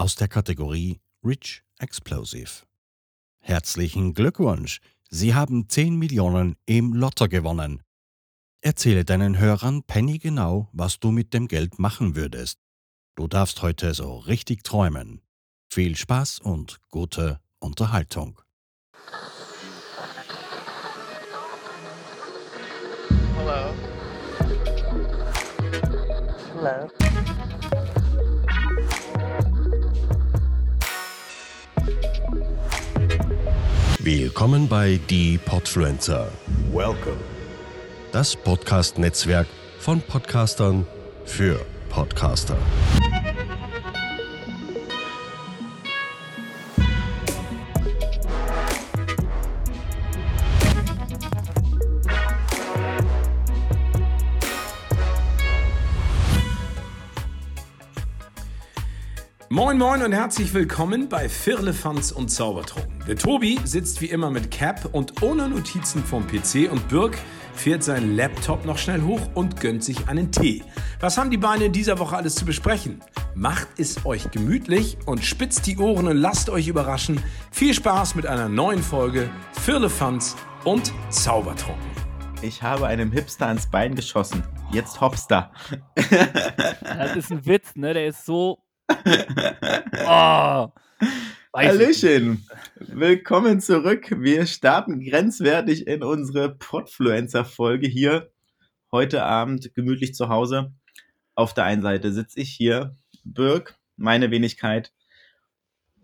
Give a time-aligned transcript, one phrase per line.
[0.00, 2.64] aus der Kategorie Rich Explosive.
[3.38, 4.80] Herzlichen Glückwunsch!
[5.10, 7.82] Sie haben 10 Millionen im Lotto gewonnen.
[8.62, 12.60] Erzähle deinen Hörern pennygenau, was du mit dem Geld machen würdest.
[13.14, 15.20] Du darfst heute so richtig träumen.
[15.70, 18.40] Viel Spaß und gute Unterhaltung.
[23.36, 23.74] Hello.
[26.54, 27.09] Hello.
[34.02, 36.32] Willkommen bei Die Podfluencer,
[36.72, 37.18] Welcome.
[38.12, 39.46] das Podcast-Netzwerk
[39.78, 40.86] von Podcastern
[41.26, 42.56] für Podcaster.
[59.50, 62.99] Moin Moin und herzlich willkommen bei Firlefanz und Zaubertrunken.
[63.10, 67.18] Der Tobi sitzt wie immer mit Cap und ohne Notizen vom PC und Birk
[67.54, 70.62] fährt seinen Laptop noch schnell hoch und gönnt sich einen Tee.
[71.00, 73.02] Was haben die Beine in dieser Woche alles zu besprechen?
[73.34, 77.20] Macht es euch gemütlich und spitzt die Ohren und lasst euch überraschen.
[77.50, 81.90] Viel Spaß mit einer neuen Folge Firlefanz und Zaubertrunken.
[82.42, 84.44] Ich habe einem Hipster ans Bein geschossen.
[84.70, 85.50] Jetzt Hopster.
[85.96, 87.92] Das ist ein Witz, ne?
[87.92, 88.62] Der ist so.
[90.06, 90.68] Oh.
[91.52, 91.66] Weiß.
[91.66, 92.46] Hallöchen.
[92.76, 94.14] Willkommen zurück.
[94.16, 98.30] Wir starten grenzwertig in unsere Podfluencer-Folge hier.
[98.92, 100.72] Heute Abend gemütlich zu Hause.
[101.34, 104.92] Auf der einen Seite sitze ich hier, Birk, meine Wenigkeit.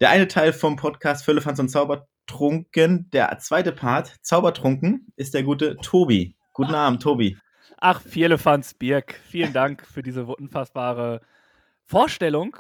[0.00, 3.08] Der eine Teil vom Podcast Füllefanz und Zaubertrunken.
[3.12, 6.34] Der zweite Part, Zaubertrunken, ist der gute Tobi.
[6.55, 7.39] Guten Abend, Tobi.
[7.77, 9.20] Ach, Vierlefanz Birk.
[9.28, 11.20] Vielen Dank für diese unfassbare
[11.84, 12.56] Vorstellung.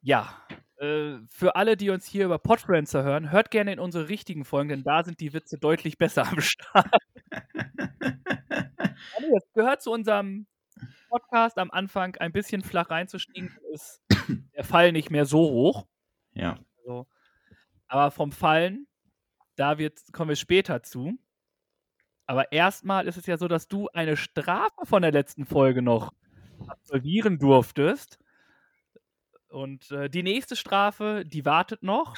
[0.00, 0.42] Ja,
[0.80, 4.70] äh, für alle, die uns hier über Podfluencer hören, hört gerne in unsere richtigen Folgen,
[4.70, 6.90] denn da sind die Witze deutlich besser am Start.
[9.16, 10.46] Also, Es gehört zu unserem
[11.08, 14.02] Podcast am Anfang ein bisschen flach reinzustiegen, ist
[14.56, 15.86] der Fall nicht mehr so hoch.
[16.32, 16.58] Ja.
[16.78, 17.06] Also,
[17.88, 18.86] aber vom Fallen,
[19.56, 21.18] da wird, kommen wir später zu.
[22.26, 26.12] Aber erstmal ist es ja so, dass du eine Strafe von der letzten Folge noch
[26.66, 28.19] absolvieren durftest.
[29.50, 32.16] Und äh, die nächste Strafe, die wartet noch.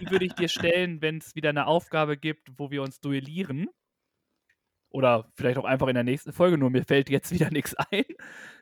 [0.00, 3.68] Die würde ich dir stellen, wenn es wieder eine Aufgabe gibt, wo wir uns duellieren.
[4.90, 8.04] Oder vielleicht auch einfach in der nächsten Folge, nur mir fällt jetzt wieder nichts ein.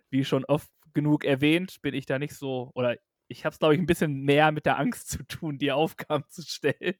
[0.09, 2.97] Wie schon oft genug erwähnt, bin ich da nicht so, oder
[3.29, 6.25] ich habe es, glaube ich, ein bisschen mehr mit der Angst zu tun, die Aufgaben
[6.29, 6.95] zu stellen.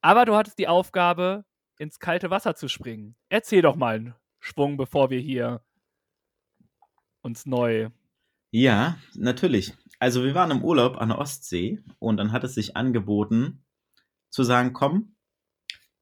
[0.00, 1.44] Aber du hattest die Aufgabe,
[1.78, 3.14] ins kalte Wasser zu springen.
[3.28, 5.64] Erzähl doch mal einen Schwung, bevor wir hier
[7.22, 7.90] uns neu.
[8.50, 9.74] Ja, natürlich.
[10.02, 13.64] Also wir waren im Urlaub an der Ostsee und dann hat es sich angeboten
[14.30, 15.14] zu sagen, komm,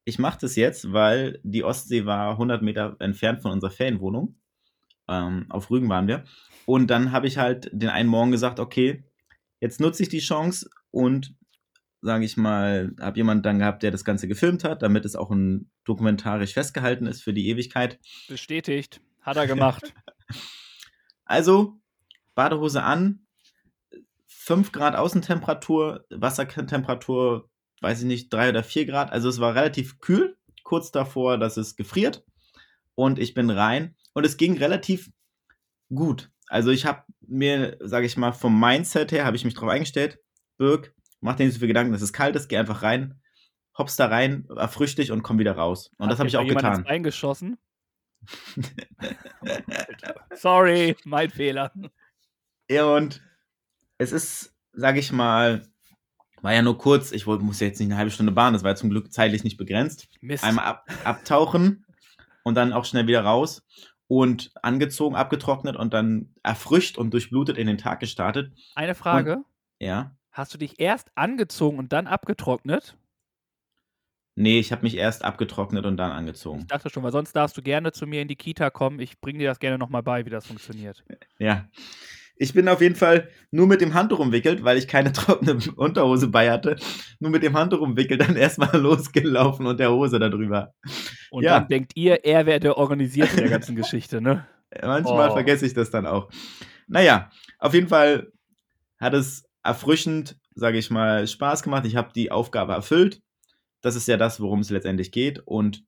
[0.05, 4.39] ich mache das jetzt, weil die Ostsee war 100 Meter entfernt von unserer Ferienwohnung.
[5.07, 6.23] Ähm, auf Rügen waren wir.
[6.65, 9.03] Und dann habe ich halt den einen Morgen gesagt, okay,
[9.59, 11.35] jetzt nutze ich die Chance und
[12.01, 15.29] sage ich mal, habe jemanden dann gehabt, der das Ganze gefilmt hat, damit es auch
[15.29, 17.99] ein dokumentarisch festgehalten ist für die Ewigkeit.
[18.27, 18.99] Bestätigt.
[19.21, 19.93] Hat er gemacht.
[21.23, 21.79] Also,
[22.35, 23.25] Badehose an,
[24.43, 27.47] 5 Grad Außentemperatur, Wassertemperatur,
[27.81, 29.11] weiß ich nicht, 3 oder 4 Grad.
[29.11, 32.25] Also es war relativ kühl, kurz davor, dass es gefriert.
[32.95, 35.11] Und ich bin rein und es ging relativ
[35.93, 36.31] gut.
[36.47, 40.17] Also ich habe mir, sage ich mal, vom Mindset her, habe ich mich drauf eingestellt,
[40.57, 43.21] Birk, mach dir nicht so viel Gedanken, es kalt ist, geh einfach rein,
[43.77, 45.91] hoppst da rein, erfrisch dich und komm wieder raus.
[45.97, 46.87] Und das habe ich auch getan.
[46.87, 47.59] Eingeschossen.
[50.33, 51.71] Sorry, mein Fehler.
[52.69, 53.21] Ja, und
[54.01, 55.61] es ist, sage ich mal,
[56.41, 57.11] war ja nur kurz.
[57.11, 59.13] Ich wollte, muss ja jetzt nicht eine halbe Stunde bahnen, das war ja zum Glück
[59.13, 60.09] zeitlich nicht begrenzt.
[60.21, 60.43] Mist.
[60.43, 61.85] Einmal ab, abtauchen
[62.43, 63.63] und dann auch schnell wieder raus
[64.07, 68.51] und angezogen, abgetrocknet und dann erfrischt und durchblutet in den Tag gestartet.
[68.73, 69.43] Eine Frage.
[69.79, 70.15] Ja.
[70.31, 72.97] Hast du dich erst angezogen und dann abgetrocknet?
[74.35, 76.61] Nee, ich habe mich erst abgetrocknet und dann angezogen.
[76.61, 78.99] Ich dachte schon, weil sonst darfst du gerne zu mir in die Kita kommen.
[78.99, 81.03] Ich bringe dir das gerne nochmal bei, wie das funktioniert.
[81.37, 81.67] Ja.
[82.41, 86.27] Ich bin auf jeden Fall nur mit dem Handtuch umwickelt, weil ich keine trockene Unterhose
[86.27, 86.75] bei hatte.
[87.19, 90.73] Nur mit dem Handtuch umwickelt, dann erstmal losgelaufen und der Hose darüber.
[91.29, 91.59] Und Ja.
[91.59, 94.47] dann denkt ihr, er wäre der Organisierte der ganzen Geschichte, ne?
[94.81, 95.33] Manchmal Oh.
[95.33, 96.31] vergesse ich das dann auch.
[96.87, 97.29] Naja,
[97.59, 98.31] auf jeden Fall
[98.99, 101.85] hat es erfrischend, sage ich mal, Spaß gemacht.
[101.85, 103.21] Ich habe die Aufgabe erfüllt.
[103.81, 105.39] Das ist ja das, worum es letztendlich geht.
[105.45, 105.83] Und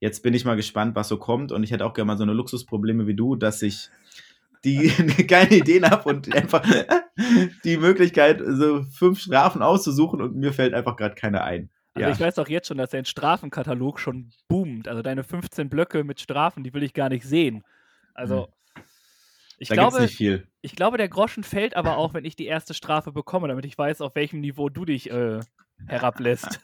[0.00, 1.50] jetzt bin ich mal gespannt, was so kommt.
[1.50, 3.88] Und ich hätte auch gerne mal so eine Luxusprobleme wie du, dass ich
[4.64, 4.88] die
[5.26, 6.62] keine Ideen habe und einfach
[7.64, 11.70] die Möglichkeit, so fünf Strafen auszusuchen und mir fällt einfach gerade keine ein.
[11.94, 12.14] Also Ja.
[12.14, 14.88] ich weiß doch jetzt schon, dass dein Strafenkatalog schon boomt.
[14.88, 17.62] Also deine 15 Blöcke mit Strafen, die will ich gar nicht sehen.
[18.14, 18.48] Also
[19.58, 19.76] ich Hm.
[19.76, 20.48] da gibt's glaube, nicht viel.
[20.60, 23.78] ich glaube, der Groschen fällt aber auch, wenn ich die erste Strafe bekomme, damit ich
[23.78, 25.38] weiß, auf welchem Niveau du dich äh,
[25.86, 26.60] herablässt.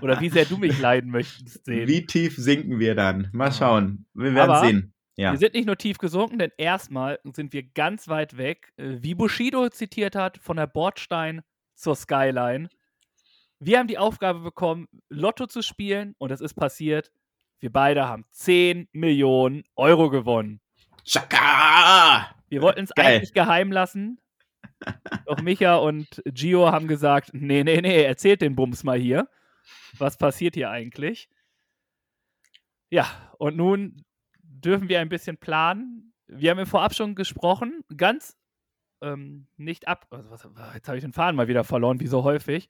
[0.00, 1.86] Oder wie sehr du mich leiden möchtest sehen.
[1.86, 3.28] Wie tief sinken wir dann?
[3.32, 4.06] Mal schauen.
[4.14, 4.93] Wir werden Aber sehen.
[5.16, 5.32] Ja.
[5.32, 9.14] Wir sind nicht nur tief gesunken, denn erstmal sind wir ganz weit weg, äh, wie
[9.14, 11.42] Bushido zitiert hat, von der Bordstein
[11.74, 12.68] zur Skyline.
[13.60, 17.12] Wir haben die Aufgabe bekommen, Lotto zu spielen und es ist passiert.
[17.60, 20.60] Wir beide haben 10 Millionen Euro gewonnen.
[21.04, 22.34] Chaka!
[22.48, 24.20] Wir wollten es eigentlich geheim lassen.
[25.26, 29.28] Doch Micha und Gio haben gesagt: Nee, nee, nee, erzählt den Bums mal hier.
[29.98, 31.28] Was passiert hier eigentlich?
[32.90, 33.06] Ja,
[33.38, 34.04] und nun
[34.64, 36.12] dürfen wir ein bisschen planen.
[36.26, 38.36] Wir haben im Vorab schon gesprochen, ganz
[39.02, 40.06] ähm, nicht ab.
[40.10, 42.68] Also was, jetzt habe ich den Faden mal wieder verloren, wie so häufig.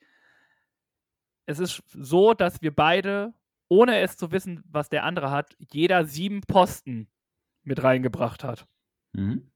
[1.47, 3.35] Es ist so, dass wir beide,
[3.69, 7.09] ohne es zu wissen, was der andere hat, jeder sieben Posten
[7.63, 8.67] mit reingebracht hat.
[9.13, 9.51] Mhm.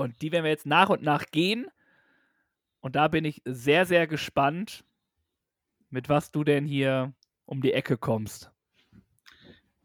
[0.00, 1.66] Und die werden wir jetzt nach und nach gehen.
[2.80, 4.84] Und da bin ich sehr, sehr gespannt,
[5.90, 7.12] mit was du denn hier
[7.44, 8.50] um die Ecke kommst.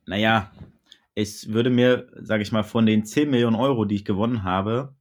[0.05, 0.51] Naja,
[1.15, 4.95] ich würde mir, sage ich mal, von den 10 Millionen Euro, die ich gewonnen habe,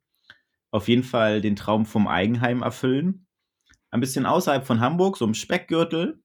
[0.70, 3.26] auf jeden Fall den Traum vom Eigenheim erfüllen.
[3.90, 6.22] Ein bisschen außerhalb von Hamburg, so im Speckgürtel,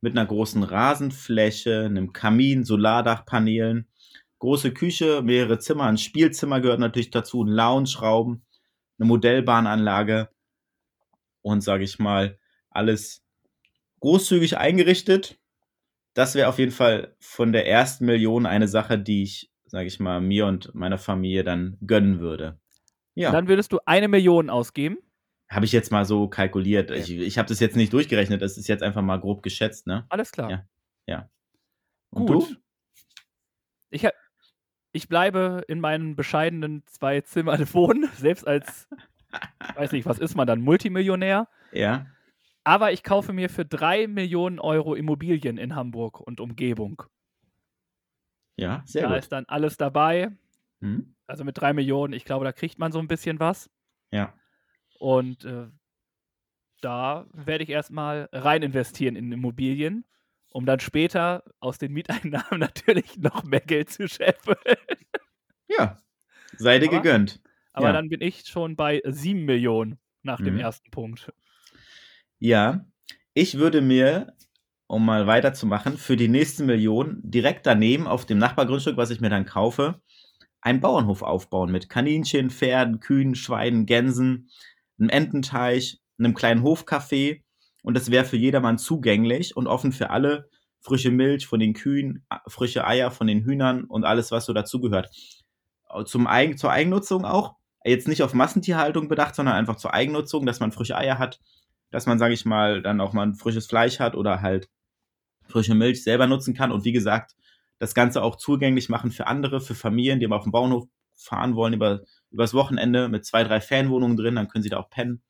[0.00, 3.88] mit einer großen Rasenfläche, einem Kamin, Solardachpanelen,
[4.38, 8.42] große Küche, mehrere Zimmer, ein Spielzimmer gehört natürlich dazu, ein Lounge-Raum,
[8.98, 10.28] eine Modellbahnanlage
[11.42, 12.38] und, sage ich mal,
[12.70, 13.22] alles
[14.00, 15.38] großzügig eingerichtet
[16.14, 20.00] das wäre auf jeden Fall von der ersten Million eine Sache, die ich, sage ich
[20.00, 22.58] mal, mir und meiner Familie dann gönnen würde.
[23.14, 24.98] Ja, Dann würdest du eine Million ausgeben.
[25.48, 26.90] habe ich jetzt mal so kalkuliert.
[26.90, 30.04] Ich, ich habe das jetzt nicht durchgerechnet, das ist jetzt einfach mal grob geschätzt, ne?
[30.08, 30.66] Alles klar.
[31.06, 31.30] Ja.
[32.10, 32.50] Und Gut.
[32.50, 32.56] du?
[33.90, 34.08] Ich,
[34.92, 38.88] ich bleibe in meinen bescheidenen zwei Zimmern wohnen, selbst als,
[39.74, 41.48] weiß nicht, was ist man dann, Multimillionär.
[41.72, 42.06] Ja.
[42.64, 47.02] Aber ich kaufe mir für drei Millionen Euro Immobilien in Hamburg und Umgebung.
[48.56, 49.18] Ja, sehr da gut.
[49.18, 50.30] ist dann alles dabei.
[50.80, 51.14] Hm?
[51.26, 53.70] Also mit drei Millionen, ich glaube, da kriegt man so ein bisschen was.
[54.12, 54.32] Ja.
[54.98, 55.68] Und äh,
[56.80, 60.04] da werde ich erstmal rein investieren in Immobilien,
[60.50, 64.56] um dann später aus den Mieteinnahmen natürlich noch mehr Geld zu scheffeln.
[65.68, 65.98] Ja.
[66.56, 67.40] Sei dir Aber- gegönnt.
[67.72, 67.92] Aber Ja.
[67.92, 70.60] dann bin ich schon bei sieben Millionen nach dem Mhm.
[70.60, 71.32] ersten Punkt.
[72.44, 72.84] Ja.
[73.32, 74.34] Ich würde mir,
[74.86, 79.30] um mal weiterzumachen, für die nächste Million direkt daneben auf dem Nachbargrundstück, was ich mir
[79.30, 80.02] dann kaufe,
[80.60, 84.50] einen Bauernhof aufbauen mit Kaninchen, Pferden, Kühen, Schweinen, Gänsen,
[84.98, 87.40] einem Ententeich, einem kleinen Hofcafé
[87.82, 90.50] und das wäre für jedermann zugänglich und offen für alle.
[90.82, 95.08] Frische Milch von den Kühen, frische Eier von den Hühnern und alles, was so dazugehört.
[96.04, 97.54] Zum Eigen, zur Eigennutzung auch.
[97.86, 101.40] Jetzt nicht auf Massentierhaltung bedacht, sondern einfach zur Eigennutzung, dass man frische Eier hat,
[101.94, 104.68] dass man, sage ich mal, dann auch mal ein frisches Fleisch hat oder halt
[105.46, 106.72] frische Milch selber nutzen kann.
[106.72, 107.36] Und wie gesagt,
[107.78, 111.54] das Ganze auch zugänglich machen für andere, für Familien, die mal auf dem Bauernhof fahren
[111.54, 112.00] wollen über,
[112.32, 115.22] übers Wochenende mit zwei, drei Ferienwohnungen drin, dann können sie da auch pennen.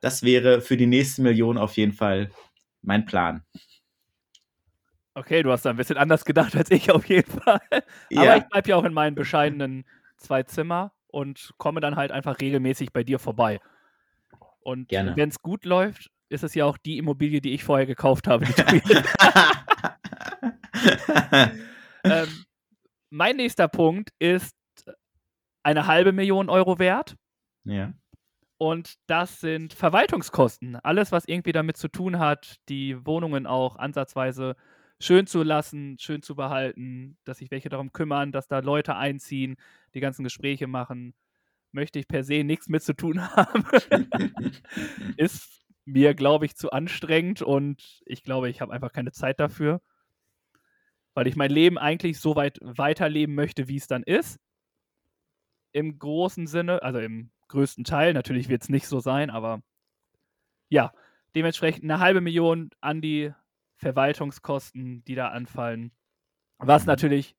[0.00, 2.30] Das wäre für die nächste Million auf jeden Fall
[2.80, 3.44] mein Plan.
[5.14, 7.60] Okay, du hast da ein bisschen anders gedacht als ich auf jeden Fall.
[8.14, 8.36] Aber Ja.
[8.38, 9.84] ich bleibe ja auch in meinen bescheidenen
[10.16, 13.60] zwei Zimmer und komme dann halt einfach regelmäßig bei dir vorbei.
[14.62, 18.28] Und wenn es gut läuft, ist es ja auch die Immobilie, die ich vorher gekauft
[18.28, 18.46] habe.
[22.04, 22.44] Ähm,
[23.10, 24.56] mein nächster Punkt ist
[25.62, 27.14] eine halbe Million Euro wert.
[27.64, 27.92] ja.
[28.58, 30.76] Und das sind Verwaltungskosten.
[30.76, 34.54] Alles, was irgendwie damit zu tun hat, die Wohnungen auch ansatzweise
[35.00, 39.56] schön zu lassen, schön zu behalten, dass sich welche darum kümmern, dass da Leute einziehen,
[39.94, 41.12] die ganzen Gespräche machen,
[41.72, 43.64] möchte ich per se nichts mit zu tun haben.
[45.16, 49.80] Ist mir, glaube ich, zu anstrengend und ich glaube, ich habe einfach keine Zeit dafür,
[51.14, 54.38] weil ich mein Leben eigentlich so weit weiterleben möchte, wie es dann ist.
[55.72, 59.62] Im großen Sinne, also im größten Teil, natürlich wird es nicht so sein, aber
[60.68, 60.92] ja,
[61.34, 63.32] dementsprechend eine halbe Million an die
[63.76, 65.92] Verwaltungskosten, die da anfallen.
[66.58, 67.34] Was natürlich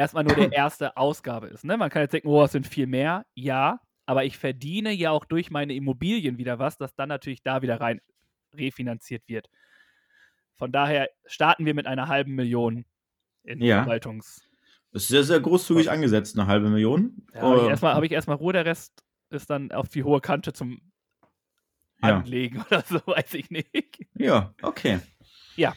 [0.00, 1.64] erstmal nur die erste Ausgabe ist.
[1.64, 1.76] Ne?
[1.76, 3.24] Man kann jetzt denken, oh, es sind viel mehr.
[3.34, 7.62] Ja, aber ich verdiene ja auch durch meine Immobilien wieder was, das dann natürlich da
[7.62, 8.00] wieder rein
[8.54, 9.48] refinanziert wird.
[10.56, 12.84] Von daher starten wir mit einer halben Million
[13.44, 13.82] in Ja.
[13.84, 14.42] Verwaltungs.
[14.92, 17.24] Ist sehr, sehr großzügig angesetzt, eine halbe Million.
[17.32, 20.02] Ja, habe ich Äh, erstmal hab ich erstmal Ruhe, der Rest ist dann auf die
[20.02, 20.80] hohe Kante zum
[22.02, 22.18] Ja.
[22.18, 23.70] Anlegen oder so, weiß ich nicht.
[24.14, 24.98] Ja, okay.
[25.56, 25.74] Ja.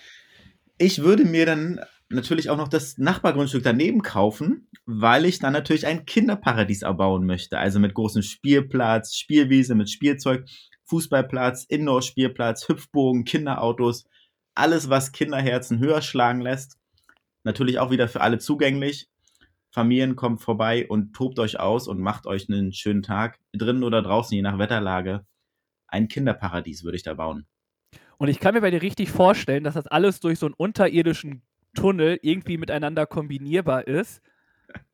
[0.79, 1.79] Ich würde mir dann
[2.13, 7.57] natürlich auch noch das Nachbargrundstück daneben kaufen, weil ich dann natürlich ein Kinderparadies erbauen möchte.
[7.57, 10.45] Also mit großem Spielplatz, Spielwiese mit Spielzeug,
[10.85, 14.05] Fußballplatz, Indoor-Spielplatz, Hüpfbogen, Kinderautos.
[14.55, 16.77] Alles, was Kinderherzen höher schlagen lässt.
[17.43, 19.07] Natürlich auch wieder für alle zugänglich.
[19.71, 23.39] Familien kommt vorbei und tobt euch aus und macht euch einen schönen Tag.
[23.53, 25.25] Drinnen oder draußen, je nach Wetterlage.
[25.87, 27.47] Ein Kinderparadies würde ich da bauen.
[28.17, 31.41] Und ich kann mir bei dir richtig vorstellen, dass das alles durch so einen unterirdischen
[31.73, 34.21] Tunnel irgendwie miteinander kombinierbar ist.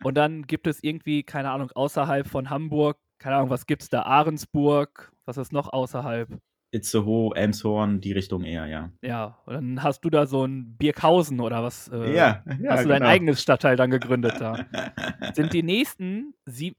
[0.03, 3.89] Und dann gibt es irgendwie, keine Ahnung, außerhalb von Hamburg, keine Ahnung, was gibt es
[3.89, 4.03] da?
[4.03, 6.29] Ahrensburg, was ist noch außerhalb?
[6.71, 8.91] Itzehoe, Elmshorn, die Richtung eher, ja.
[9.01, 11.87] Ja, und dann hast du da so ein Birkhausen oder was?
[11.87, 13.09] äh, ja, ja, hast du dein genau.
[13.11, 14.65] eigenes Stadtteil dann gegründet da?
[15.33, 16.75] Sind die nächsten wie-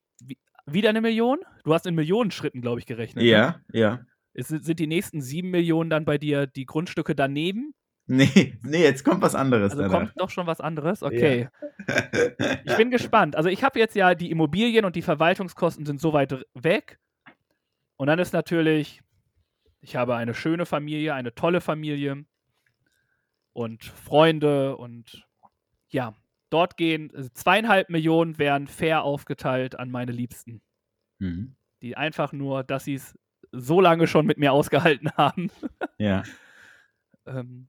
[0.67, 1.39] wieder eine Million?
[1.65, 3.25] Du hast in Millionenschritten, glaube ich, gerechnet.
[3.25, 3.31] Ne?
[3.31, 4.01] Ja, ja.
[4.33, 7.75] Ist, sind die nächsten sieben Millionen dann bei dir die Grundstücke daneben?
[8.13, 9.99] Nee, nee, jetzt kommt was anderes Also danach.
[10.09, 11.03] kommt doch schon was anderes?
[11.03, 11.49] Okay.
[12.65, 13.37] Ich bin gespannt.
[13.37, 16.99] Also ich habe jetzt ja die Immobilien und die Verwaltungskosten sind so weit weg.
[17.97, 19.01] Und dann ist natürlich,
[19.81, 22.25] ich habe eine schöne Familie, eine tolle Familie
[23.53, 25.27] und Freunde und
[25.89, 26.15] ja,
[26.51, 30.61] dort gehen also zweieinhalb Millionen werden fair aufgeteilt an meine Liebsten,
[31.19, 31.55] Mhm.
[31.83, 33.19] die einfach nur, dass sie es
[33.53, 35.51] so lange schon mit mir ausgehalten haben,
[35.99, 36.23] Ja.
[37.27, 37.69] ähm,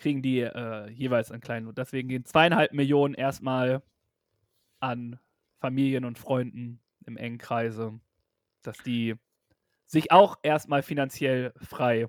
[0.00, 1.66] kriegen die äh, jeweils einen kleinen.
[1.66, 3.82] Und deswegen gehen zweieinhalb Millionen erstmal
[4.80, 5.18] an
[5.60, 8.00] Familien und Freunden im engen Kreise,
[8.62, 9.14] dass die
[9.86, 12.08] sich auch erstmal finanziell frei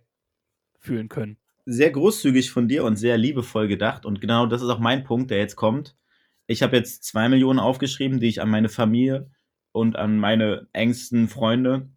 [0.79, 1.37] fühlen können.
[1.65, 4.05] Sehr großzügig von dir und sehr liebevoll gedacht.
[4.05, 5.95] Und genau das ist auch mein Punkt, der jetzt kommt.
[6.47, 9.31] Ich habe jetzt zwei Millionen aufgeschrieben, die ich an meine Familie
[9.71, 11.89] und an meine engsten Freunde,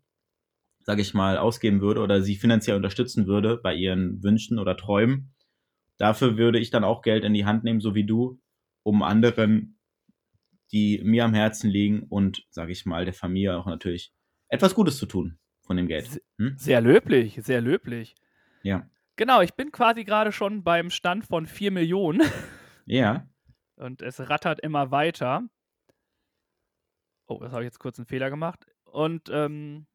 [0.81, 5.34] sage ich mal, ausgeben würde oder sie finanziell unterstützen würde bei ihren Wünschen oder Träumen.
[5.97, 8.41] Dafür würde ich dann auch Geld in die Hand nehmen, so wie du,
[8.83, 9.79] um anderen,
[10.73, 14.13] die mir am Herzen liegen und, sage ich mal, der Familie auch natürlich
[14.49, 16.21] etwas Gutes zu tun von dem Geld.
[16.39, 16.55] Hm?
[16.59, 18.17] Sehr löblich, sehr löblich.
[18.63, 18.89] Ja.
[19.17, 22.21] Genau, ich bin quasi gerade schon beim Stand von 4 Millionen
[22.87, 23.29] Ja.
[23.77, 25.43] und es rattert immer weiter.
[27.27, 28.67] Oh, das habe ich jetzt kurz einen Fehler gemacht.
[28.85, 29.87] Und ähm,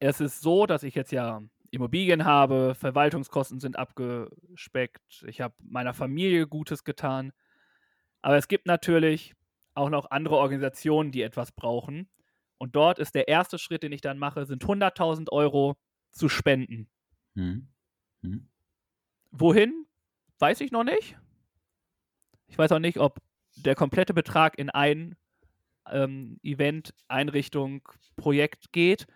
[0.00, 1.40] es ist so, dass ich jetzt ja
[1.72, 7.32] Immobilien habe, Verwaltungskosten sind abgespeckt, ich habe meiner Familie Gutes getan.
[8.20, 9.34] Aber es gibt natürlich
[9.74, 12.10] auch noch andere Organisationen, die etwas brauchen.
[12.58, 15.76] Und dort ist der erste Schritt, den ich dann mache, sind 100.000 Euro
[16.10, 16.90] zu spenden.
[17.36, 17.68] Hm.
[18.22, 18.50] Hm.
[19.30, 19.86] Wohin?
[20.38, 21.16] Weiß ich noch nicht.
[22.48, 23.18] Ich weiß auch nicht, ob
[23.56, 25.16] der komplette Betrag in ein
[25.90, 29.06] ähm, Event, Einrichtung, Projekt geht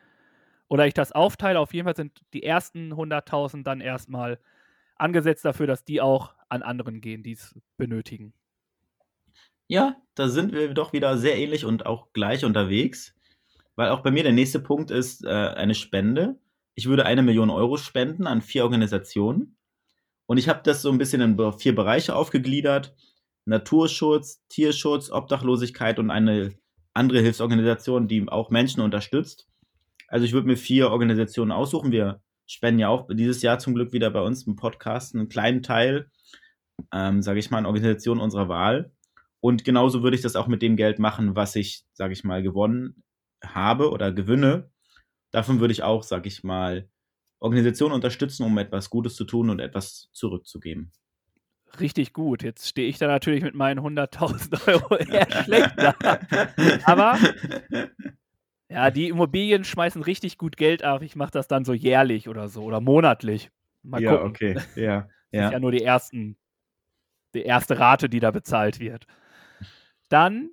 [0.69, 1.61] oder ich das aufteile.
[1.61, 4.39] Auf jeden Fall sind die ersten 100.000 dann erstmal
[4.97, 8.33] angesetzt dafür, dass die auch an anderen gehen, die es benötigen.
[9.69, 13.15] Ja, da sind wir doch wieder sehr ähnlich und auch gleich unterwegs.
[13.75, 16.37] Weil auch bei mir der nächste Punkt ist äh, eine Spende.
[16.75, 19.57] Ich würde eine Million Euro spenden an vier Organisationen.
[20.27, 22.95] Und ich habe das so ein bisschen in vier Bereiche aufgegliedert.
[23.45, 26.55] Naturschutz, Tierschutz, Obdachlosigkeit und eine
[26.95, 29.49] andere Hilfsorganisation, die auch Menschen unterstützt.
[30.09, 31.93] Also ich würde mir vier Organisationen aussuchen.
[31.93, 35.63] Wir spenden ja auch dieses Jahr zum Glück wieder bei uns im Podcast einen kleinen
[35.63, 36.11] Teil,
[36.93, 38.93] ähm, sage ich mal, an Organisationen unserer Wahl.
[39.41, 42.43] Und genauso würde ich das auch mit dem Geld machen, was ich, sage ich mal,
[42.43, 43.03] gewonnen
[43.45, 44.71] habe oder gewinne.
[45.31, 46.89] Davon würde ich auch, sage ich mal,
[47.39, 50.93] Organisationen unterstützen, um etwas Gutes zu tun und etwas zurückzugeben.
[51.81, 52.43] Richtig gut.
[52.43, 55.95] Jetzt stehe ich da natürlich mit meinen 100.000 Euro eher schlecht da.
[56.85, 57.19] Aber
[58.69, 61.03] ja, die Immobilien schmeißen richtig gut Geld ab.
[61.03, 63.51] Ich mache das dann so jährlich oder so oder monatlich.
[63.83, 64.29] Mal ja, gucken.
[64.31, 64.59] okay.
[64.75, 65.61] Ja, Das ist ja ja.
[65.61, 66.37] nur die ersten,
[67.35, 69.07] die erste Rate, die da bezahlt wird.
[70.09, 70.51] Dann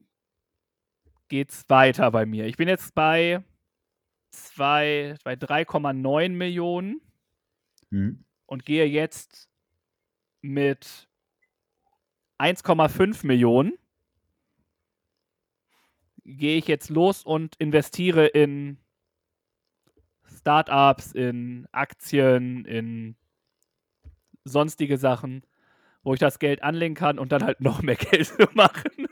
[1.30, 2.46] geht's weiter bei mir.
[2.46, 3.44] Ich bin jetzt bei,
[4.32, 7.02] zwei, bei 3,9 Millionen
[7.92, 8.24] Hm.
[8.48, 9.48] und gehe jetzt
[10.42, 11.08] mit
[12.40, 13.74] 1,5 Millionen
[16.26, 18.78] gehe ich jetzt los und investiere in
[20.26, 23.16] Startups, in Aktien, in
[24.44, 25.44] sonstige Sachen,
[26.04, 29.08] wo ich das Geld anlegen kann und dann halt noch mehr Geld zu machen.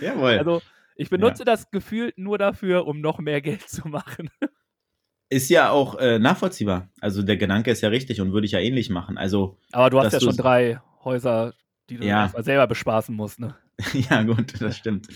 [0.00, 0.38] Jawohl.
[0.38, 0.62] Also
[0.96, 4.30] ich benutze das Gefühl nur dafür, um noch mehr Geld zu machen.
[5.30, 6.88] ist ja auch äh, nachvollziehbar.
[7.00, 9.16] Also der Gedanke ist ja richtig und würde ich ja ähnlich machen.
[9.16, 11.54] Also Aber du hast ja schon drei Häuser,
[11.88, 12.30] die du Ja.
[12.38, 13.54] selber bespaßen musst, ne?
[14.10, 15.08] ja, gut, das stimmt.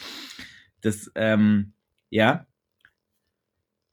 [0.84, 1.72] Das, ähm,
[2.10, 2.46] ja.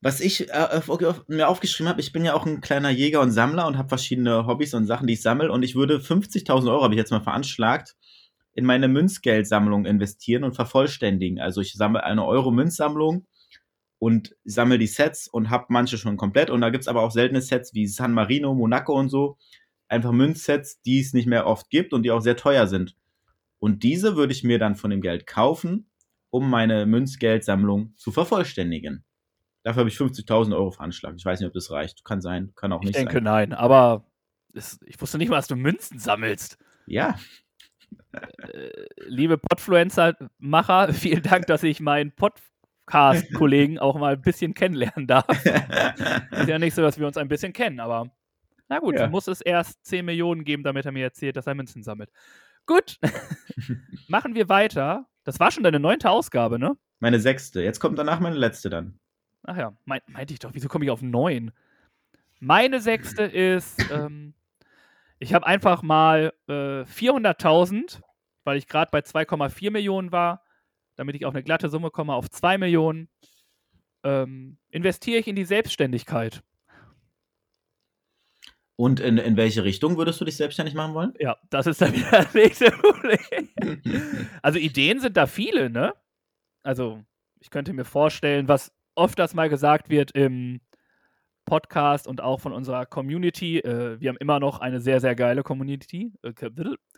[0.01, 0.81] Was ich äh,
[1.27, 4.45] mir aufgeschrieben habe, ich bin ja auch ein kleiner Jäger und Sammler und habe verschiedene
[4.47, 5.51] Hobbys und Sachen, die ich sammle.
[5.51, 7.95] Und ich würde 50.000 Euro, habe ich jetzt mal veranschlagt,
[8.53, 11.39] in meine Münzgeldsammlung investieren und vervollständigen.
[11.39, 13.25] Also ich sammle eine Euro-Münzsammlung
[13.99, 16.49] und sammle die Sets und habe manche schon komplett.
[16.49, 19.37] Und da gibt's aber auch seltene Sets wie San Marino, Monaco und so.
[19.87, 22.97] Einfach Münzsets, die es nicht mehr oft gibt und die auch sehr teuer sind.
[23.59, 25.90] Und diese würde ich mir dann von dem Geld kaufen,
[26.31, 29.03] um meine Münzgeldsammlung zu vervollständigen.
[29.63, 31.15] Dafür habe ich 50.000 Euro veranschlagt.
[31.19, 32.03] Ich weiß nicht, ob das reicht.
[32.03, 33.23] Kann sein, kann auch Ich nicht denke sein.
[33.23, 34.05] nein, aber
[34.55, 36.57] es, ich wusste nicht mal, dass du Münzen sammelst.
[36.87, 37.15] Ja,
[38.13, 38.69] Äh,
[39.05, 45.27] liebe Podfluencer-Macher, vielen Dank, dass ich meinen Podcast-Kollegen auch mal ein bisschen kennenlernen darf.
[46.31, 48.09] Ist ja nicht so, dass wir uns ein bisschen kennen, aber
[48.69, 49.09] na gut, Ja.
[49.09, 52.09] muss es erst 10 Millionen geben, damit er mir erzählt, dass er Münzen sammelt.
[52.65, 52.97] Gut,
[54.07, 55.07] machen wir weiter.
[55.23, 56.75] Das war schon deine neunte Ausgabe, ne?
[57.01, 57.61] meine sechste.
[57.61, 58.97] Jetzt kommt danach meine letzte dann.
[59.43, 61.51] Ach ja, mein, meinte ich doch, wieso komme ich auf neun?
[62.39, 64.33] Meine sechste ist, ähm,
[65.19, 68.01] ich habe einfach mal äh, 400.000,
[68.43, 70.43] weil ich gerade bei 2,4 Millionen war,
[70.95, 73.09] damit ich auf eine glatte Summe komme, auf 2 Millionen,
[74.03, 76.43] ähm, investiere ich in die Selbstständigkeit.
[78.81, 81.13] Und in, in welche Richtung würdest du dich selbstständig machen wollen?
[81.19, 83.19] Ja, das ist dann wieder das nächste Problem.
[84.41, 85.93] Also Ideen sind da viele, ne?
[86.63, 87.03] Also
[87.39, 90.61] ich könnte mir vorstellen, was oft das mal gesagt wird im
[91.45, 95.43] Podcast und auch von unserer Community, äh, wir haben immer noch eine sehr, sehr geile
[95.43, 96.33] Community, äh,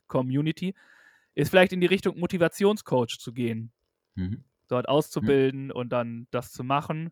[0.07, 0.75] Community,
[1.35, 3.73] ist vielleicht in die Richtung Motivationscoach zu gehen,
[4.15, 4.45] Mhm.
[4.69, 7.11] dort auszubilden und dann das zu machen.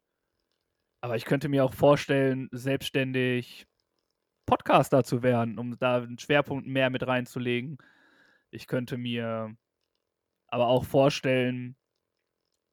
[1.02, 3.68] Aber ich könnte mir auch vorstellen, selbstständig
[4.46, 7.78] Podcaster zu werden, um da einen Schwerpunkt mehr mit reinzulegen.
[8.52, 9.56] Ich könnte mir
[10.48, 11.76] aber auch vorstellen,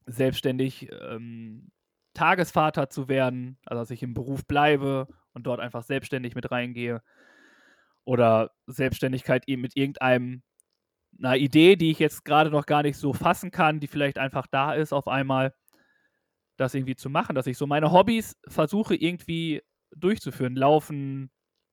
[0.05, 1.71] selbstständig ähm,
[2.13, 7.01] Tagesvater zu werden, also dass ich im Beruf bleibe und dort einfach selbstständig mit reingehe.
[8.03, 10.41] Oder Selbstständigkeit eben mit irgendeinem
[11.17, 14.47] einer Idee, die ich jetzt gerade noch gar nicht so fassen kann, die vielleicht einfach
[14.47, 15.53] da ist auf einmal,
[16.57, 19.61] das irgendwie zu machen, dass ich so meine Hobbys versuche irgendwie
[19.95, 21.31] durchzuführen, laufen,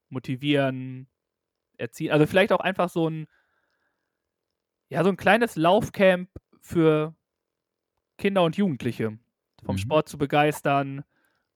[0.08, 1.08] motivieren,
[1.78, 3.26] erziehen, also vielleicht auch einfach so ein
[4.88, 7.14] ja, so ein kleines Laufcamp für
[8.18, 9.18] Kinder und Jugendliche
[9.64, 9.80] vom Mhm.
[9.80, 11.04] Sport zu begeistern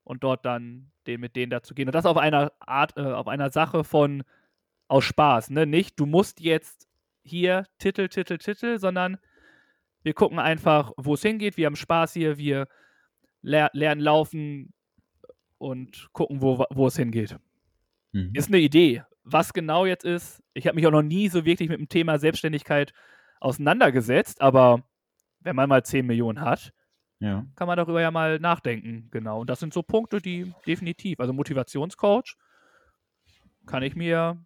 [0.04, 1.88] und dort dann den, mit denen da zu gehen.
[1.88, 4.24] Und das auf einer Art, äh, auf einer Sache von
[4.88, 5.66] aus Spaß, ne?
[5.66, 6.88] Nicht, du musst jetzt
[7.22, 9.18] hier Titel, Titel, Titel, sondern
[10.02, 11.56] wir gucken einfach, wo es hingeht.
[11.56, 12.66] Wir haben Spaß hier, wir
[13.42, 14.72] ler lernen laufen
[15.58, 17.36] und gucken, wo, wo es hingeht.
[18.12, 18.30] Mhm.
[18.34, 19.02] Ist eine Idee.
[19.22, 22.18] Was genau jetzt ist, ich habe mich auch noch nie so wirklich mit dem Thema
[22.18, 22.92] Selbstständigkeit
[23.40, 24.82] auseinandergesetzt, aber
[25.40, 26.72] wenn man mal 10 Millionen hat,
[27.20, 27.46] Ja.
[27.54, 29.08] kann man darüber ja mal nachdenken.
[29.10, 29.40] Genau.
[29.40, 32.36] Und das sind so Punkte, die definitiv, also Motivationscoach,
[33.66, 34.42] kann ich mir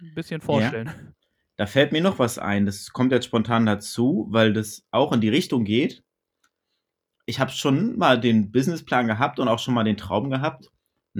[0.00, 1.14] ein bisschen vorstellen.
[1.56, 2.64] Da fällt mir noch was ein.
[2.64, 6.02] Das kommt jetzt spontan dazu, weil das auch in die Richtung geht.
[7.26, 10.70] Ich habe schon mal den Businessplan gehabt und auch schon mal den Traum gehabt,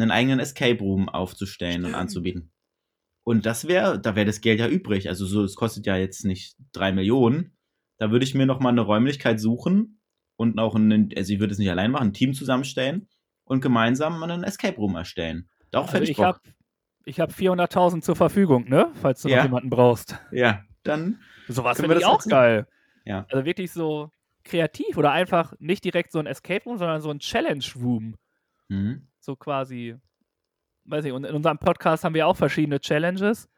[0.03, 2.53] einen eigenen Escape Room aufzustellen und anzubieten.
[3.25, 5.09] Und das wäre, da wäre das Geld ja übrig.
[5.09, 7.57] Also so, es kostet ja jetzt nicht drei Millionen.
[7.99, 10.01] Da würde ich mir noch mal eine Räumlichkeit suchen
[10.37, 13.09] und auch einen, also ich würde es nicht allein machen, ein Team zusammenstellen
[13.45, 15.49] und gemeinsam einen Escape Room erstellen.
[15.71, 16.27] Darauf Also hätte ich ich Bock.
[16.27, 16.41] habe
[17.05, 18.91] ich hab 400.000 zur Verfügung, ne?
[19.01, 19.37] Falls du Ja.
[19.39, 20.19] noch jemanden brauchst.
[20.33, 22.67] Ja, dann Sowas finde ich das auch geil.
[23.05, 23.27] Ja.
[23.31, 24.11] Also wirklich so
[24.45, 28.17] kreativ oder einfach nicht direkt so ein Escape Room, sondern so ein Challenge Room.
[28.69, 29.07] mhm.
[29.21, 29.97] So quasi,
[30.85, 33.49] weiß ich, und in unserem Podcast haben wir auch verschiedene Challenges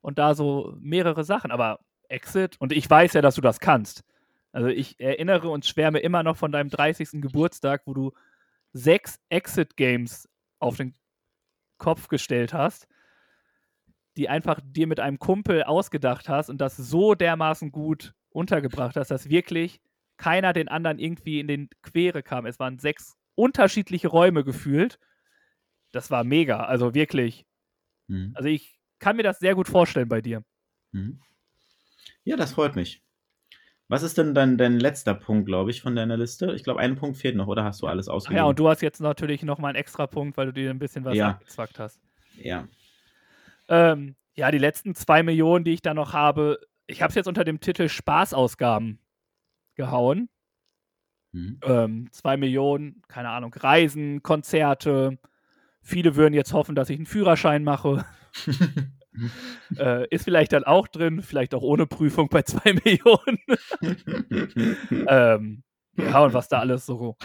[0.00, 4.04] und da so mehrere Sachen, aber Exit, und ich weiß ja, dass du das kannst.
[4.52, 7.22] Also ich erinnere und schwärme immer noch von deinem 30.
[7.22, 8.12] Geburtstag, wo du
[8.72, 10.94] sechs Exit-Games auf den
[11.78, 12.86] Kopf gestellt hast,
[14.16, 19.10] die einfach dir mit einem Kumpel ausgedacht hast und das so dermaßen gut untergebracht hast,
[19.10, 19.80] dass wirklich
[20.16, 22.46] keiner den anderen irgendwie in den Quere kam.
[22.46, 24.98] Es waren sechs unterschiedliche Räume gefühlt.
[25.92, 26.64] Das war mega.
[26.64, 27.46] Also wirklich.
[28.08, 28.32] Mhm.
[28.34, 30.42] Also ich kann mir das sehr gut vorstellen bei dir.
[30.92, 31.20] Mhm.
[32.24, 33.02] Ja, das freut mich.
[33.88, 36.52] Was ist denn dein, dein letzter Punkt, glaube ich, von deiner Liste?
[36.54, 38.38] Ich glaube, ein Punkt fehlt noch, oder hast du alles ausgegeben?
[38.38, 41.04] ja, und du hast jetzt natürlich nochmal einen extra Punkt, weil du dir ein bisschen
[41.04, 41.30] was Ja.
[41.30, 42.00] abgezwackt hast.
[42.36, 42.66] Ja.
[43.68, 47.28] Ähm, ja, die letzten zwei Millionen, die ich da noch habe, ich habe es jetzt
[47.28, 48.98] unter dem Titel Spaßausgaben
[49.74, 50.28] gehauen.
[51.34, 51.58] Mhm.
[51.64, 55.18] Ähm, zwei Millionen, keine Ahnung, Reisen, Konzerte.
[55.82, 58.04] Viele würden jetzt hoffen, dass ich einen Führerschein mache.
[59.76, 63.38] äh, ist vielleicht dann auch drin, vielleicht auch ohne Prüfung bei 2 Millionen.
[65.08, 65.64] ähm,
[65.96, 67.16] ja, und was da alles so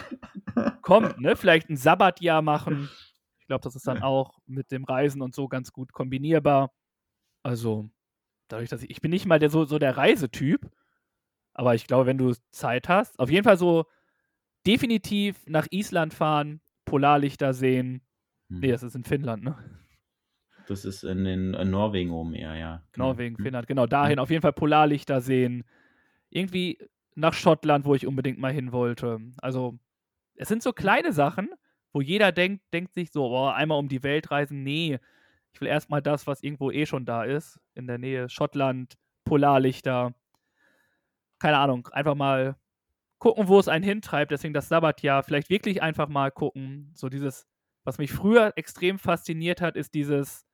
[0.82, 1.36] kommt, ne?
[1.36, 2.90] Vielleicht ein Sabbatjahr machen.
[3.38, 6.72] Ich glaube, das ist dann auch mit dem Reisen und so ganz gut kombinierbar.
[7.44, 7.88] Also,
[8.48, 10.68] dadurch, dass ich, ich bin nicht mal der, so, so der Reisetyp,
[11.54, 13.86] aber ich glaube, wenn du Zeit hast, auf jeden Fall so
[14.70, 18.02] definitiv nach Island fahren, Polarlichter sehen.
[18.48, 18.60] Hm.
[18.60, 19.56] Nee, das ist in Finnland, ne?
[20.68, 22.82] Das ist in, den, in Norwegen oben eher, ja.
[22.92, 23.06] Genau.
[23.06, 23.44] Norwegen, Hm.
[23.44, 25.64] Finnland, genau, dahin auf jeden Fall Polarlichter sehen.
[26.30, 26.78] Irgendwie
[27.16, 29.18] nach Schottland, wo ich unbedingt mal hin wollte.
[29.38, 29.78] Also,
[30.36, 31.50] es sind so kleine Sachen,
[31.92, 34.62] wo jeder denkt, denkt sich so, boah, einmal um die Welt reisen.
[34.62, 35.00] Nee,
[35.52, 38.28] ich will erstmal das, was irgendwo eh schon da ist, in der Nähe.
[38.28, 40.14] Schottland, Polarlichter.
[41.40, 42.54] Keine Ahnung, einfach mal
[43.20, 44.32] gucken, wo es einen hintreibt.
[44.32, 45.24] Deswegen das Sabbatjahr.
[45.24, 46.92] Vielleicht wirklich einfach mal gucken.
[46.96, 47.46] So dieses,
[47.84, 50.46] was mich früher extrem fasziniert hat, ist dieses,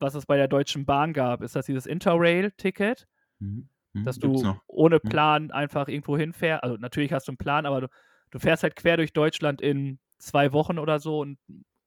[0.00, 1.42] was es bei der Deutschen Bahn gab.
[1.42, 3.06] Ist das dieses Interrail-Ticket?
[3.38, 3.68] Mhm.
[3.92, 4.04] Mhm.
[4.04, 4.60] dass Gibt's du noch.
[4.66, 5.08] ohne Mhm.
[5.08, 6.62] Plan einfach irgendwo hinfährst.
[6.64, 7.88] Also natürlich hast du einen Plan, aber du,
[8.30, 11.38] du fährst halt quer durch Deutschland in zwei Wochen oder so und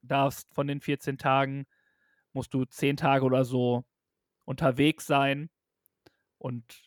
[0.02, 1.66] darfst von den 14 Tagen,
[2.34, 3.86] musst du 10 Tage oder so
[4.46, 5.50] unterwegs sein
[6.38, 6.87] und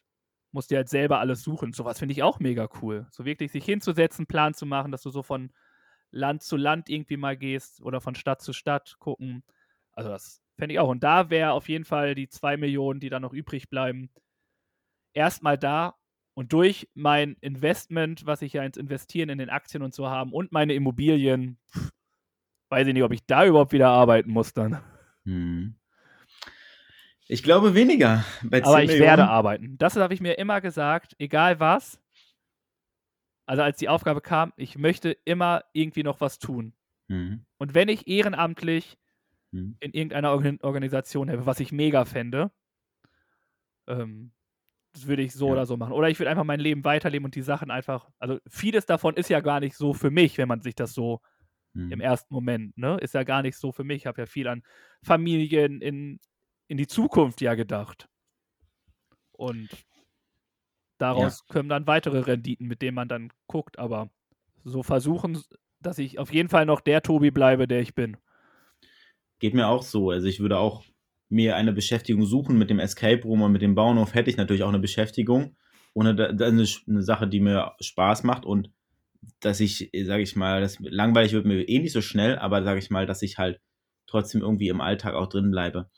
[0.53, 1.73] musst dir halt selber alles suchen.
[1.73, 3.07] Sowas finde ich auch mega cool.
[3.11, 5.53] So wirklich sich hinzusetzen, Plan zu machen, dass du so von
[6.11, 9.45] Land zu Land irgendwie mal gehst oder von Stadt zu Stadt gucken.
[9.93, 10.89] Also das fände ich auch.
[10.89, 14.11] Und da wäre auf jeden Fall die 2 Millionen, die dann noch übrig bleiben,
[15.13, 15.95] erstmal da
[16.35, 20.33] und durch mein Investment, was ich ja ins Investieren in den Aktien und so haben
[20.33, 21.91] und meine Immobilien, pff,
[22.71, 24.81] weiß ich nicht, ob ich da überhaupt wieder arbeiten muss dann.
[25.25, 25.80] Mhm.
[27.31, 28.25] Ich glaube weniger.
[28.43, 29.07] Bei 10 Aber ich Millionen.
[29.09, 29.79] werde arbeiten.
[29.79, 32.01] Das habe ich mir immer gesagt, egal was.
[33.47, 36.75] Also als die Aufgabe kam, ich möchte immer irgendwie noch was tun.
[37.09, 37.45] Mhm.
[37.59, 38.97] Und wenn ich ehrenamtlich
[39.53, 39.77] Mhm.
[39.81, 42.51] in irgendeiner Organ Organisation helfe, was ich mega fände,
[43.89, 44.33] ähm,
[44.93, 45.53] das würde ich so Ja.
[45.53, 45.93] oder so machen.
[45.93, 49.31] Oder ich würde einfach mein Leben weiterleben und die Sachen einfach, also vieles davon ist
[49.31, 51.21] ja gar nicht so für mich, wenn man sich das so
[51.75, 51.93] Mhm.
[51.93, 52.97] im ersten Moment, ne?
[53.01, 53.99] Ist ja gar nicht so für mich.
[53.99, 54.63] Ich habe ja viel an
[55.05, 56.19] Familien in,
[56.71, 58.09] in die Zukunft ja gedacht.
[59.33, 59.69] Und
[60.99, 63.79] daraus kommen dann weitere Renditen, mit denen man dann guckt.
[63.79, 64.09] Aber
[64.63, 65.43] so versuchen,
[65.81, 68.17] dass ich auf jeden Fall noch der Tobi bleibe, der ich bin.
[69.41, 70.11] Geht mir auch so.
[70.11, 70.85] Also ich würde auch
[71.29, 74.63] mir eine Beschäftigung suchen mit dem Escape Room und mit dem Bauernhof hätte ich natürlich
[74.63, 75.57] auch eine Beschäftigung.
[75.93, 78.71] Ohne da eine, eine Sache, die mir Spaß macht und
[79.41, 82.79] dass ich, sage ich mal, das langweilig wird mir eh nicht so schnell, aber sage
[82.79, 83.61] ich mal, dass ich halt
[84.07, 85.91] trotzdem irgendwie im Alltag auch drin bleibe.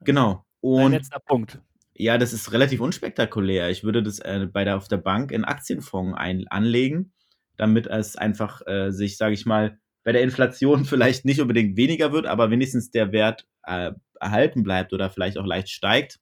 [0.00, 0.44] Genau.
[0.76, 1.60] Ein Und letzter Punkt.
[1.94, 3.70] ja, das ist relativ unspektakulär.
[3.70, 7.12] Ich würde das äh, bei der, auf der Bank in Aktienfonds ein, anlegen,
[7.56, 12.12] damit es einfach äh, sich, sage ich mal, bei der Inflation vielleicht nicht unbedingt weniger
[12.12, 16.20] wird, aber wenigstens der Wert äh, erhalten bleibt oder vielleicht auch leicht steigt.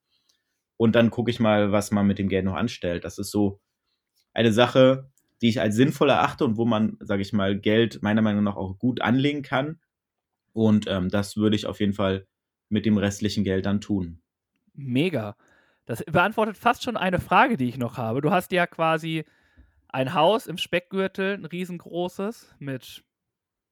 [0.76, 3.04] Und dann gucke ich mal, was man mit dem Geld noch anstellt.
[3.04, 3.60] Das ist so
[4.32, 5.10] eine Sache,
[5.42, 8.56] die ich als sinnvoll erachte und wo man, sage ich mal, Geld meiner Meinung nach
[8.56, 9.80] auch gut anlegen kann.
[10.52, 12.26] Und ähm, das würde ich auf jeden Fall
[12.68, 14.20] mit dem restlichen Geld dann tun.
[14.74, 15.36] Mega.
[15.86, 18.20] Das beantwortet fast schon eine Frage, die ich noch habe.
[18.20, 19.24] Du hast ja quasi
[19.88, 23.04] ein Haus im Speckgürtel, ein riesengroßes, mit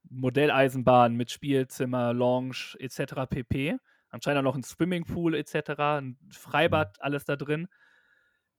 [0.08, 3.28] Modelleisenbahn, mit Spielzimmer, Lounge etc.
[3.28, 3.76] pp.
[4.08, 7.68] Anscheinend auch noch ein Swimmingpool etc., ein Freibad, alles da drin.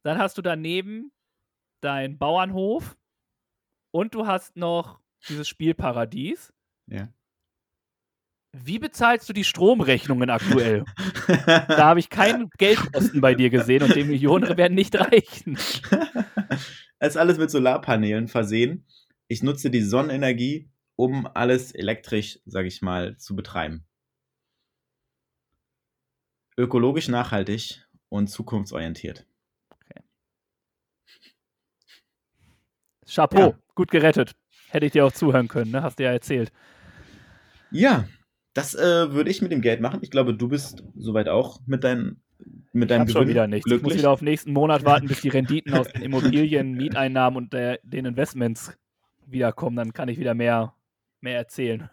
[0.04, 1.12] Dann hast du daneben
[1.82, 2.95] deinen Bauernhof
[3.91, 6.54] und du hast noch dieses Spielparadies.
[6.88, 7.10] Ja.
[8.63, 10.83] Wie bezahlst du die Stromrechnungen aktuell?
[11.27, 15.57] Da habe ich keinen Geldkosten bei dir gesehen und die Millionen werden nicht reichen.
[16.99, 18.83] Es ist alles mit Solarpanelen versehen.
[19.27, 23.85] Ich nutze die Sonnenenergie, um alles elektrisch, sage ich mal, zu betreiben.
[26.57, 29.27] Ökologisch nachhaltig und zukunftsorientiert.
[33.05, 33.59] Chapeau, Ja.
[33.75, 34.35] gut gerettet.
[34.69, 35.83] Hätte ich dir auch zuhören können, ne?
[35.83, 36.51] Hast du ja erzählt.
[37.71, 38.07] Ja,
[38.57, 39.99] das äh, würde ich mit dem Geld machen.
[40.01, 42.17] Ich glaube, du bist soweit auch mit, dein,
[42.73, 43.67] mit Ich deinem schon Gewinn wieder nichts.
[43.67, 43.99] Ich muss glücklich.
[43.99, 48.05] wieder auf nächsten Monat warten, bis die Renditen aus den Immobilien, Mieteinnahmen und der, den
[48.05, 48.75] Investments
[49.27, 49.75] wiederkommen.
[49.75, 50.73] Dann kann ich wieder mehr,
[51.21, 51.87] mehr erzählen.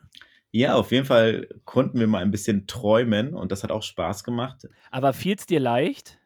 [0.52, 4.24] Ja, auf jeden Fall konnten wir mal ein bisschen träumen und das hat auch Spaß
[4.24, 4.66] gemacht.
[4.90, 6.18] Aber fiel es dir leicht?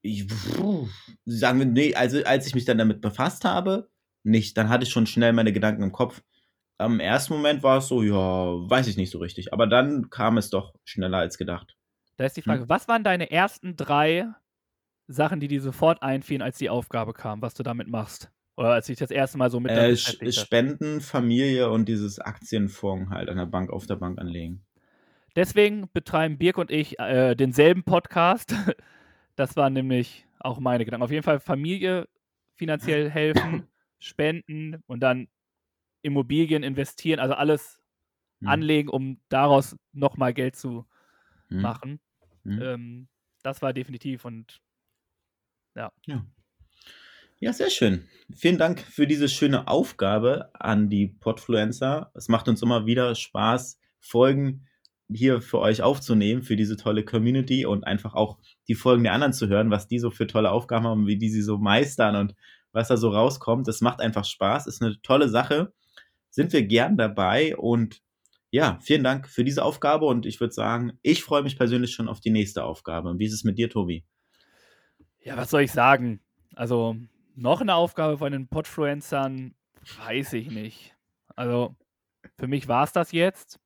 [0.00, 0.88] Ich, puh,
[1.26, 3.88] sagen wir, nee, also als ich mich dann damit befasst habe,
[4.24, 4.56] nicht.
[4.56, 6.22] Dann hatte ich schon schnell meine Gedanken im Kopf.
[6.82, 9.52] Am ersten Moment war es so, ja, weiß ich nicht so richtig.
[9.52, 11.76] Aber dann kam es doch schneller als gedacht.
[12.16, 12.48] Da ist die Hm.
[12.48, 14.28] Frage, was waren deine ersten drei
[15.08, 18.30] Sachen, die dir sofort einfielen, als die Aufgabe kam, was du damit machst?
[18.56, 19.96] Oder als ich das erste Mal so mit Äh?
[20.32, 24.64] Spenden, Familie und dieses Aktienfonds halt an der Bank, auf der Bank anlegen.
[25.34, 28.54] Deswegen betreiben Birk und ich äh, denselben Podcast.
[29.34, 31.04] Das waren nämlich auch meine Gedanken.
[31.04, 32.06] Auf jeden Fall Familie
[32.54, 33.66] finanziell helfen,
[33.98, 35.26] spenden und dann
[36.02, 37.80] Immobilien investieren, also alles
[38.40, 38.48] Hm.
[38.48, 40.86] anlegen, um daraus nochmal Geld zu
[41.48, 41.60] Hm.
[41.62, 42.00] machen.
[42.44, 42.62] Hm.
[42.62, 43.08] Ähm,
[43.42, 44.60] das war definitiv und
[45.74, 45.90] Ja.
[47.40, 48.08] Ja, sehr schön.
[48.34, 52.12] Vielen Dank für diese schöne Aufgabe an die Podfluencer.
[52.14, 54.66] Es macht uns immer wieder Spaß, Folgen
[55.12, 58.38] hier für euch aufzunehmen, für diese tolle Community und einfach auch
[58.68, 61.30] die Folgen der anderen zu hören, was die so für tolle Aufgaben haben, wie die
[61.30, 62.34] sie so meistern und
[62.72, 63.66] was da so rauskommt.
[63.66, 65.72] Das macht einfach Spaß, ist eine tolle Sache.
[66.32, 68.02] Sind wir gern dabei und
[68.50, 72.08] ja, vielen Dank für diese Aufgabe und ich würde sagen, ich freue mich persönlich schon
[72.08, 73.14] auf die nächste Aufgabe.
[73.18, 74.04] Wie ist es mit dir, Tobi?
[75.24, 76.20] ja, was soll ich sagen?
[76.54, 76.96] Also
[77.34, 79.54] noch eine Aufgabe von den Podfluencern,
[80.04, 80.96] weiß ich nicht.
[81.34, 81.76] Also
[82.38, 83.58] für mich war es das jetzt.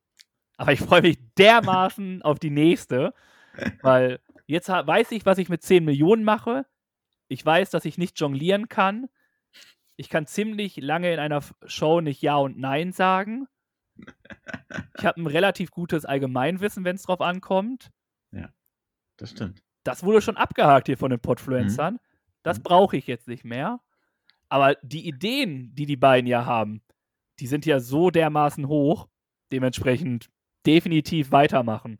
[0.57, 3.13] Aber ich freue mich dermaßen auf die nächste,
[3.81, 6.65] weil jetzt weiß ich, was ich mit 10 Millionen mache.
[7.27, 9.07] Ich weiß, dass ich nicht jonglieren kann.
[9.97, 13.47] Ich kann ziemlich lange in einer Show nicht Ja und Nein sagen.
[14.97, 17.91] Ich habe ein relativ gutes Allgemeinwissen, wenn es drauf ankommt.
[19.19, 19.63] Das stimmt.
[19.83, 21.97] Das wurde schon abgehakt hier von den Podfluencern.
[22.43, 22.63] Das Mhm.
[22.63, 23.79] brauche ich jetzt nicht mehr.
[24.47, 26.83] Aber die Ideen, die die beiden ja haben,
[27.39, 29.07] die sind ja so dermaßen hoch.
[29.51, 30.29] Dementsprechend
[30.67, 31.99] definitiv weitermachen.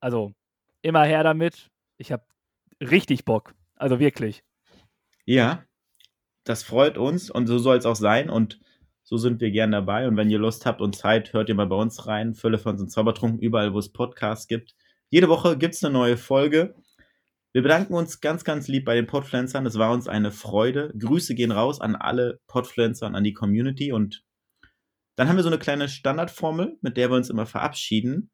[0.00, 0.34] Also
[0.82, 1.70] immer her damit.
[1.96, 2.26] Ich habe
[2.80, 3.54] richtig Bock.
[3.76, 4.44] Also wirklich.
[5.24, 5.64] Ja,
[6.44, 8.60] das freut uns und so soll es auch sein und
[9.02, 10.08] so sind wir gern dabei.
[10.08, 12.34] Und wenn ihr Lust habt und Zeit, hört ihr mal bei uns rein.
[12.34, 14.74] Fülle von uns Zaubertrunken, überall, wo es Podcasts gibt.
[15.10, 16.74] Jede Woche gibt es eine neue Folge.
[17.52, 19.66] Wir bedanken uns ganz, ganz lieb bei den Podfluencern.
[19.66, 20.92] Es war uns eine Freude.
[20.98, 23.92] Grüße gehen raus an alle Podfluencer und an die Community.
[23.92, 24.24] Und
[25.16, 28.30] dann haben wir so eine kleine Standardformel, mit der wir uns immer verabschieden.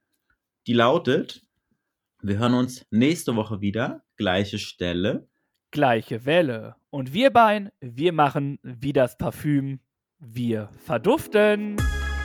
[0.66, 1.42] Die lautet,
[2.22, 4.04] wir hören uns nächste Woche wieder.
[4.16, 5.28] Gleiche Stelle.
[5.70, 6.76] Gleiche Welle.
[6.90, 9.80] Und wir beiden, wir machen wie das Parfüm.
[10.18, 11.76] Wir verduften.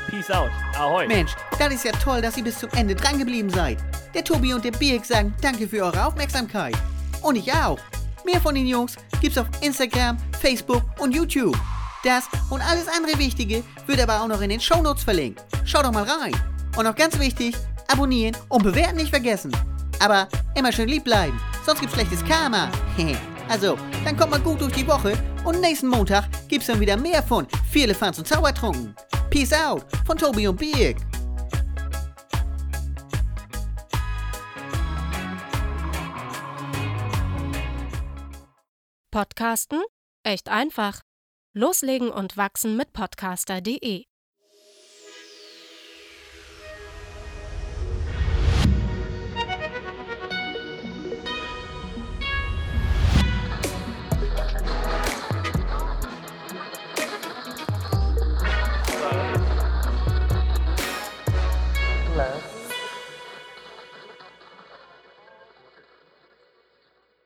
[0.07, 0.49] Peace out.
[0.77, 1.07] Ahoi.
[1.07, 3.77] Mensch, das ist ja toll, dass ihr bis zum Ende dran geblieben seid.
[4.13, 6.75] Der Tobi und der Birk sagen danke für eure Aufmerksamkeit.
[7.21, 7.79] Und ich auch.
[8.25, 11.57] Mehr von den Jungs gibt's auf Instagram, Facebook und YouTube.
[12.03, 15.43] Das und alles andere Wichtige wird aber auch noch in den Shownotes verlinkt.
[15.63, 16.35] Schaut doch mal rein.
[16.75, 17.55] Und noch ganz wichtig,
[17.87, 19.51] abonnieren und bewerten nicht vergessen.
[19.99, 22.69] Aber immer schön lieb bleiben, sonst gibt's schlechtes Karma.
[23.49, 27.21] also, dann kommt mal gut durch die Woche und nächsten Montag gibt's dann wieder mehr
[27.21, 28.95] von Vier Elefants und Zaubertrunken.
[29.29, 30.97] Peace out von Tobi und Birk.
[39.11, 39.81] Podcasten?
[40.23, 41.01] Echt einfach.
[41.53, 44.05] Loslegen und wachsen mit podcaster.de.